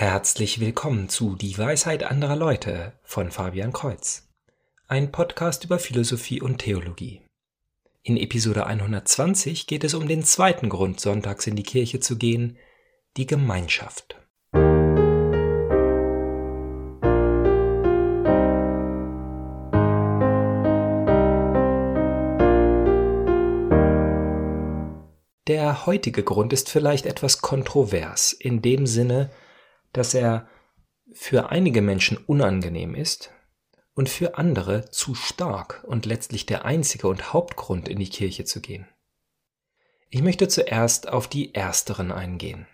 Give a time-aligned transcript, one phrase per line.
[0.00, 4.30] Herzlich willkommen zu Die Weisheit anderer Leute von Fabian Kreuz,
[4.88, 7.20] ein Podcast über Philosophie und Theologie.
[8.02, 12.56] In Episode 120 geht es um den zweiten Grund, sonntags in die Kirche zu gehen,
[13.18, 14.16] die Gemeinschaft.
[25.46, 29.28] Der heutige Grund ist vielleicht etwas kontrovers, in dem Sinne,
[29.92, 30.48] dass er
[31.12, 33.32] für einige Menschen unangenehm ist
[33.94, 38.60] und für andere zu stark und letztlich der einzige und Hauptgrund in die Kirche zu
[38.60, 38.86] gehen.
[40.08, 42.66] Ich möchte zuerst auf die ersteren eingehen.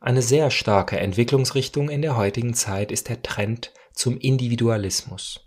[0.00, 5.46] Eine sehr starke Entwicklungsrichtung in der heutigen Zeit ist der Trend zum Individualismus.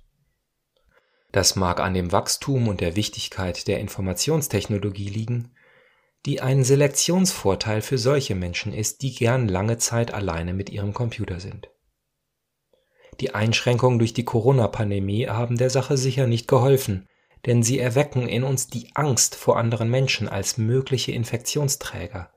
[1.32, 5.53] Das mag an dem Wachstum und der Wichtigkeit der Informationstechnologie liegen,
[6.26, 11.40] die ein Selektionsvorteil für solche Menschen ist, die gern lange Zeit alleine mit ihrem Computer
[11.40, 11.70] sind.
[13.20, 17.08] Die Einschränkungen durch die Corona-Pandemie haben der Sache sicher nicht geholfen,
[17.46, 22.32] denn sie erwecken in uns die Angst vor anderen Menschen als mögliche Infektionsträger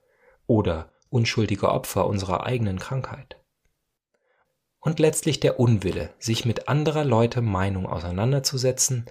[0.46, 3.40] oder unschuldige Opfer unserer eigenen Krankheit.
[4.80, 9.06] Und letztlich der Unwille, sich mit anderer Leute Meinung auseinanderzusetzen,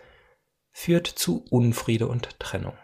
[0.71, 2.77] führt zu Unfriede und Trennung.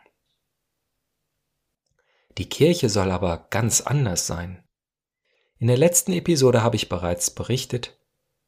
[2.37, 4.63] Die Kirche soll aber ganz anders sein.
[5.59, 7.97] In der letzten Episode habe ich bereits berichtet,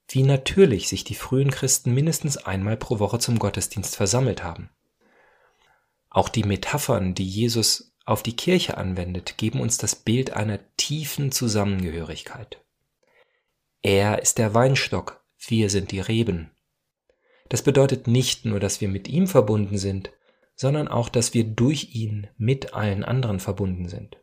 [0.07, 4.69] wie natürlich sich die frühen Christen mindestens einmal pro Woche zum Gottesdienst versammelt haben.
[6.09, 11.31] Auch die Metaphern, die Jesus auf die Kirche anwendet, geben uns das Bild einer tiefen
[11.31, 12.63] Zusammengehörigkeit.
[13.81, 16.51] Er ist der Weinstock, wir sind die Reben.
[17.49, 20.11] Das bedeutet nicht nur, dass wir mit ihm verbunden sind,
[20.55, 24.17] sondern auch, dass wir durch ihn mit allen anderen verbunden sind.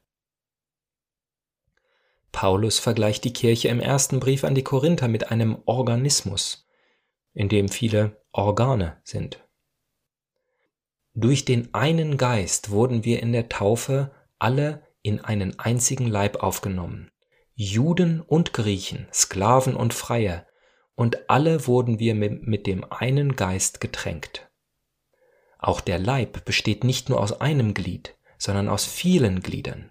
[2.32, 6.68] Paulus vergleicht die Kirche im ersten Brief an die Korinther mit einem Organismus,
[7.34, 9.44] in dem viele Organe sind.
[11.14, 17.10] Durch den einen Geist wurden wir in der Taufe alle in einen einzigen Leib aufgenommen,
[17.54, 20.46] Juden und Griechen, Sklaven und Freie,
[20.94, 24.49] und alle wurden wir mit dem einen Geist getränkt.
[25.60, 29.90] Auch der Leib besteht nicht nur aus einem Glied, sondern aus vielen Gliedern.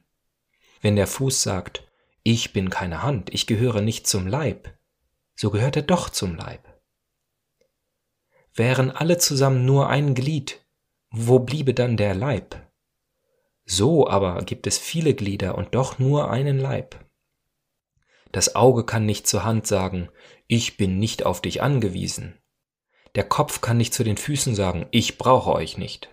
[0.81, 1.87] Wenn der Fuß sagt,
[2.23, 4.75] ich bin keine Hand, ich gehöre nicht zum Leib,
[5.35, 6.67] so gehört er doch zum Leib.
[8.53, 10.65] Wären alle zusammen nur ein Glied,
[11.11, 12.55] wo bliebe dann der Leib?
[13.65, 17.05] So aber gibt es viele Glieder und doch nur einen Leib.
[18.31, 20.09] Das Auge kann nicht zur Hand sagen,
[20.47, 22.38] ich bin nicht auf dich angewiesen,
[23.19, 26.07] der Kopf kann nicht zu den Füßen sagen, ich brauche euch nicht.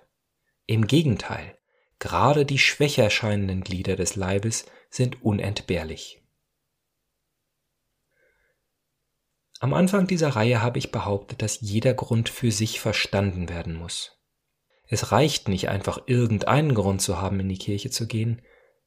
[0.66, 1.56] Im Gegenteil,
[2.00, 6.20] gerade die schwächer erscheinenden Glieder des Leibes sind unentbehrlich.
[9.60, 14.20] Am Anfang dieser Reihe habe ich behauptet, dass jeder Grund für sich verstanden werden muss.
[14.88, 18.42] Es reicht nicht einfach irgendeinen Grund zu haben, in die Kirche zu gehen,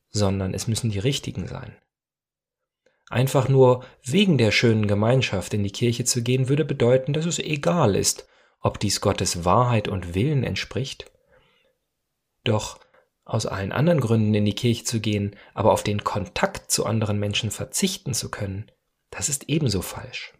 [0.09, 1.73] sondern es müssen die richtigen sein.
[3.09, 7.39] Einfach nur wegen der schönen Gemeinschaft in die Kirche zu gehen, würde bedeuten, dass es
[7.39, 8.27] egal ist,
[8.61, 11.11] ob dies Gottes Wahrheit und Willen entspricht.
[12.43, 12.79] Doch
[13.25, 17.19] aus allen anderen Gründen in die Kirche zu gehen, aber auf den Kontakt zu anderen
[17.19, 18.71] Menschen verzichten zu können,
[19.09, 20.33] das ist ebenso falsch.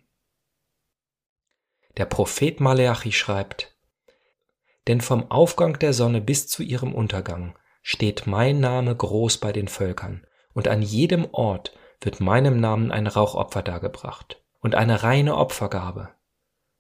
[1.98, 3.76] Der Prophet Maleachi schreibt,
[4.88, 9.68] denn vom Aufgang der Sonne bis zu ihrem Untergang steht mein Name groß bei den
[9.68, 16.10] Völkern, und an jedem Ort wird meinem Namen ein Rauchopfer dargebracht und eine reine Opfergabe.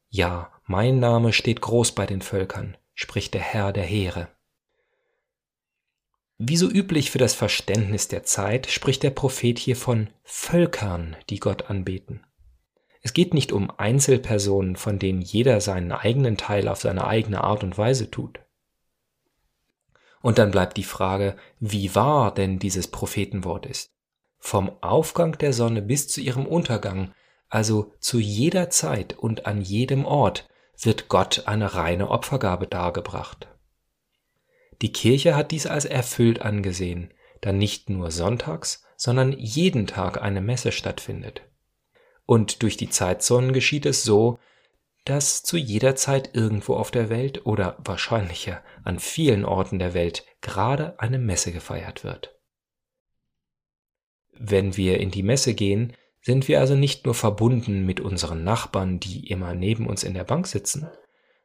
[0.09, 4.29] Ja, mein Name steht groß bei den Völkern, spricht der Herr der Heere.
[6.37, 11.39] Wie so üblich für das Verständnis der Zeit spricht der Prophet hier von Völkern, die
[11.39, 12.25] Gott anbeten.
[13.01, 17.63] Es geht nicht um Einzelpersonen, von denen jeder seinen eigenen Teil auf seine eigene Art
[17.63, 18.39] und Weise tut.
[20.21, 23.93] Und dann bleibt die Frage, wie wahr denn dieses Prophetenwort ist
[24.39, 27.11] vom Aufgang der Sonne bis zu ihrem Untergang,
[27.49, 30.47] also zu jeder Zeit und an jedem Ort,
[30.81, 33.47] wird Gott eine reine Opfergabe dargebracht.
[34.81, 40.41] Die Kirche hat dies als erfüllt angesehen, da nicht nur sonntags, sondern jeden Tag eine
[40.41, 41.41] Messe stattfindet.
[42.25, 44.39] Und durch die Zeitzonen geschieht es so,
[45.05, 50.25] dass zu jeder Zeit irgendwo auf der Welt oder wahrscheinlicher an vielen Orten der Welt
[50.41, 52.38] gerade eine Messe gefeiert wird.
[54.39, 58.99] Wenn wir in die Messe gehen, sind wir also nicht nur verbunden mit unseren Nachbarn,
[58.99, 60.87] die immer neben uns in der Bank sitzen,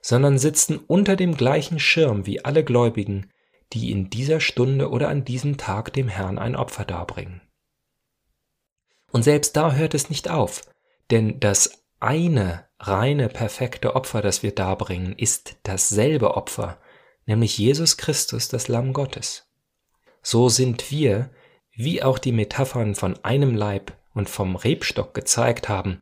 [0.00, 3.30] sondern sitzen unter dem gleichen Schirm wie alle Gläubigen,
[3.72, 7.40] die in dieser Stunde oder an diesem Tag dem Herrn ein Opfer darbringen.
[9.10, 10.62] Und selbst da hört es nicht auf,
[11.10, 16.78] denn das eine reine, perfekte Opfer, das wir darbringen, ist dasselbe Opfer,
[17.26, 19.48] nämlich Jesus Christus, das Lamm Gottes.
[20.22, 21.30] So sind wir,
[21.76, 26.00] wie auch die Metaphern von einem Leib und vom Rebstock gezeigt haben,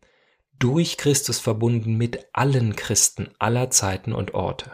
[0.59, 4.71] durch Christus verbunden mit allen Christen aller Zeiten und Orte.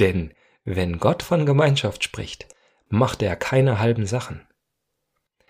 [0.00, 0.32] Denn
[0.64, 2.48] wenn Gott von Gemeinschaft spricht,
[2.88, 4.46] macht er keine halben Sachen.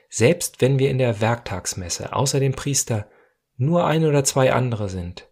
[0.08, 3.08] Selbst wenn wir in der Werktagsmesse außer dem Priester
[3.56, 5.28] nur ein oder zwei andere sind,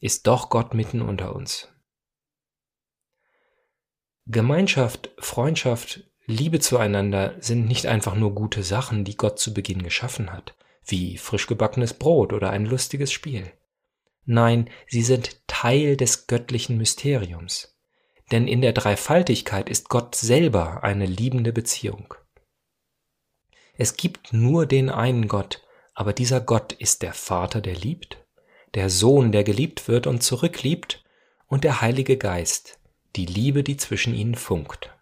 [0.00, 1.68] ist doch Gott mitten unter uns.
[4.26, 10.32] Gemeinschaft, Freundschaft, Liebe zueinander sind nicht einfach nur gute Sachen, die Gott zu Beginn geschaffen
[10.32, 10.54] hat,
[10.84, 13.52] wie frisch gebackenes Brot oder ein lustiges Spiel.
[14.24, 17.76] Nein, sie sind Teil des göttlichen Mysteriums.
[18.32, 22.14] Denn in der Dreifaltigkeit ist Gott selber eine liebende Beziehung.
[23.76, 25.62] Es gibt nur den einen Gott,
[25.94, 28.16] aber dieser Gott ist der Vater, der liebt,
[28.74, 31.04] der Sohn, der geliebt wird und zurückliebt,
[31.46, 32.78] und der Heilige Geist,
[33.14, 34.93] die Liebe, die zwischen ihnen funkt.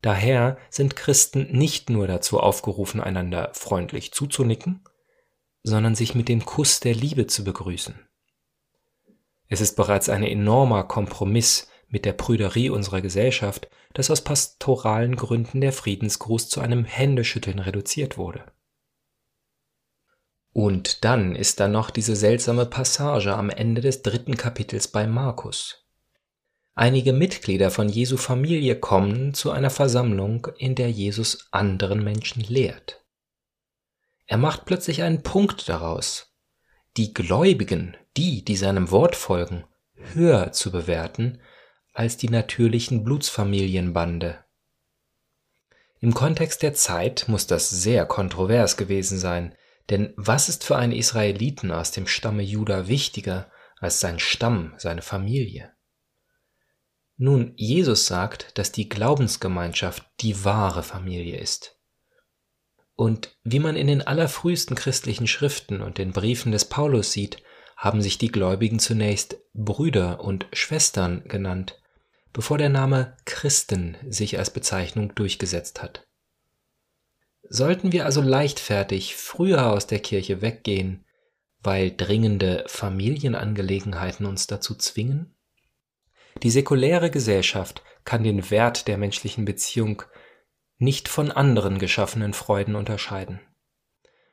[0.00, 4.84] Daher sind Christen nicht nur dazu aufgerufen, einander freundlich zuzunicken,
[5.62, 7.98] sondern sich mit dem Kuss der Liebe zu begrüßen.
[9.48, 15.60] Es ist bereits ein enormer Kompromiss mit der Prüderie unserer Gesellschaft, dass aus pastoralen Gründen
[15.60, 18.44] der Friedensgruß zu einem Händeschütteln reduziert wurde.
[20.52, 25.87] Und dann ist da noch diese seltsame Passage am Ende des dritten Kapitels bei Markus.
[26.78, 33.04] Einige Mitglieder von Jesu Familie kommen zu einer Versammlung, in der Jesus anderen Menschen lehrt.
[34.26, 36.36] Er macht plötzlich einen Punkt daraus,
[36.96, 39.64] die Gläubigen, die, die seinem Wort folgen,
[40.14, 41.40] höher zu bewerten
[41.94, 44.44] als die natürlichen Blutsfamilienbande.
[45.98, 49.52] Im Kontext der Zeit muss das sehr kontrovers gewesen sein,
[49.90, 53.50] denn was ist für einen Israeliten aus dem Stamme Juda wichtiger
[53.80, 55.72] als sein Stamm, seine Familie?
[57.20, 61.76] Nun, Jesus sagt, dass die Glaubensgemeinschaft die wahre Familie ist.
[62.94, 67.42] Und wie man in den allerfrühesten christlichen Schriften und den Briefen des Paulus sieht,
[67.76, 71.80] haben sich die Gläubigen zunächst Brüder und Schwestern genannt,
[72.32, 76.06] bevor der Name Christen sich als Bezeichnung durchgesetzt hat.
[77.48, 81.04] Sollten wir also leichtfertig früher aus der Kirche weggehen,
[81.60, 85.34] weil dringende Familienangelegenheiten uns dazu zwingen?
[86.42, 90.02] Die säkuläre Gesellschaft kann den Wert der menschlichen Beziehung
[90.78, 93.40] nicht von anderen geschaffenen Freuden unterscheiden.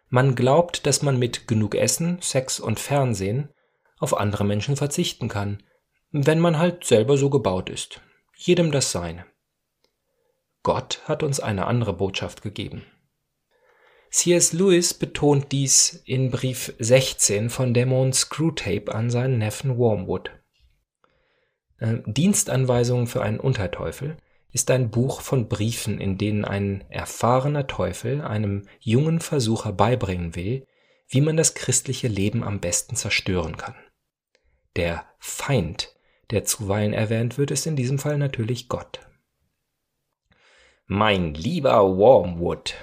[0.10, 3.50] Man glaubt, dass man mit genug Essen, Sex und Fernsehen
[3.98, 5.64] auf andere Menschen verzichten kann,
[6.12, 8.02] wenn man halt selber so gebaut ist.
[8.36, 9.26] Jedem das Seine.
[10.62, 12.86] Gott hat uns eine andere Botschaft gegeben.
[14.12, 14.54] C.S.
[14.54, 20.32] Lewis betont dies in Brief 16 von Dämon Screwtape an seinen Neffen Wormwood.
[21.86, 24.18] Äh, Dienstanweisungen für einen Unterteufel
[24.52, 30.66] ist ein Buch von Briefen, in denen ein erfahrener Teufel einem jungen Versucher beibringen will,
[31.08, 33.76] wie man das christliche Leben am besten zerstören kann.
[34.76, 35.96] Der Feind,
[36.32, 39.02] der zuweilen erwähnt wird, ist in diesem Fall natürlich Gott.
[40.88, 42.76] Mein lieber Wormwood,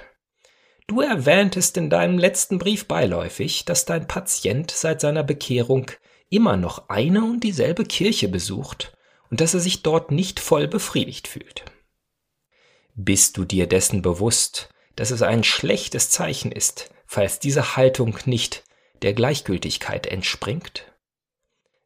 [0.87, 5.91] du erwähntest in deinem letzten Brief beiläufig, dass dein Patient seit seiner Bekehrung
[6.33, 8.97] immer noch eine und dieselbe Kirche besucht
[9.29, 11.63] und dass er sich dort nicht voll befriedigt fühlt.
[12.95, 18.63] Bist du dir dessen bewusst, dass es ein schlechtes Zeichen ist, falls diese Haltung nicht
[19.03, 20.91] der Gleichgültigkeit entspringt?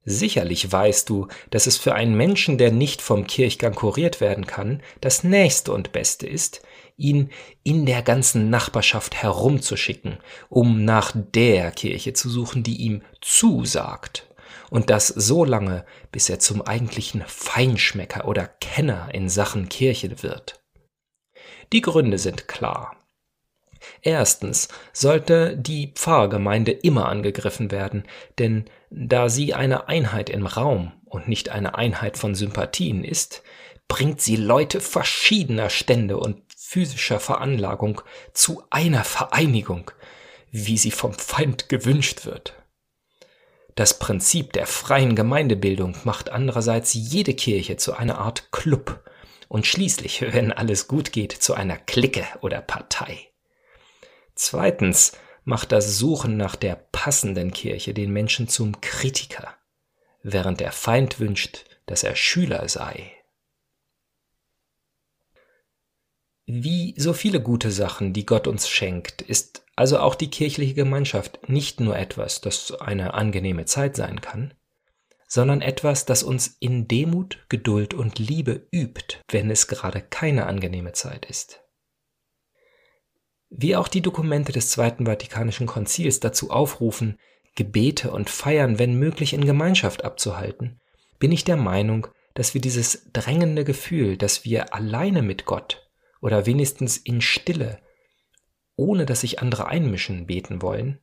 [0.05, 4.81] Sicherlich weißt du, dass es für einen Menschen, der nicht vom Kirchgang kuriert werden kann,
[5.01, 6.61] das Nächste und Beste ist,
[6.95, 7.31] ihn
[7.63, 14.26] in der ganzen Nachbarschaft herumzuschicken, um nach der Kirche zu suchen, die ihm zusagt
[14.69, 20.61] und das so lange, bis er zum eigentlichen Feinschmecker oder Kenner in Sachen Kirche wird.
[21.73, 22.95] Die Gründe sind klar.
[24.01, 28.03] Erstens sollte die Pfarrgemeinde immer angegriffen werden,
[28.39, 33.43] denn da sie eine Einheit im Raum und nicht eine Einheit von Sympathien ist,
[33.87, 38.01] bringt sie Leute verschiedener Stände und physischer Veranlagung
[38.33, 39.91] zu einer Vereinigung,
[40.51, 42.56] wie sie vom Feind gewünscht wird.
[43.77, 49.07] Das Prinzip der freien Gemeindebildung macht andererseits jede Kirche zu einer Art Club
[49.49, 53.29] und schließlich, wenn alles gut geht, zu einer Clique oder Partei.
[54.33, 55.11] Zweitens
[55.43, 59.53] macht das Suchen nach der passenden Kirche den Menschen zum Kritiker,
[60.23, 63.11] während der Feind wünscht, dass er Schüler sei.
[66.49, 71.49] Wie so viele gute Sachen, die Gott uns schenkt, ist also auch die kirchliche Gemeinschaft
[71.49, 74.53] nicht nur etwas, das eine angenehme Zeit sein kann,
[75.27, 80.93] sondern etwas, das uns in Demut, Geduld und Liebe übt, wenn es gerade keine angenehme
[80.93, 81.59] Zeit ist.
[83.49, 87.19] Wie auch die Dokumente des Zweiten Vatikanischen Konzils dazu aufrufen,
[87.55, 90.79] Gebete und Feiern, wenn möglich, in Gemeinschaft abzuhalten,
[91.19, 95.86] bin ich der Meinung, dass wir dieses drängende Gefühl, dass wir alleine mit Gott
[96.21, 97.79] oder wenigstens in Stille,
[98.75, 100.99] ohne dass sich andere einmischen, beten wollen,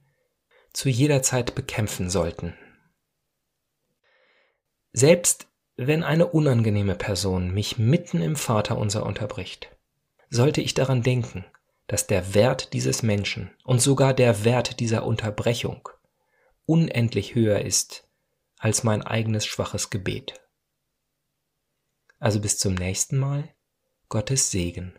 [0.73, 2.55] zu jeder Zeit bekämpfen sollten.
[4.93, 9.77] Selbst wenn eine unangenehme Person mich mitten im Vaterunser unterbricht,
[10.31, 11.45] sollte ich daran denken,
[11.87, 15.89] dass der Wert dieses Menschen und sogar der Wert dieser Unterbrechung
[16.67, 18.09] unendlich höher ist
[18.59, 20.41] als mein eigenes schwaches Gebet.
[22.19, 23.55] Also bis zum nächsten Mal,
[24.09, 24.99] Gottes Segen.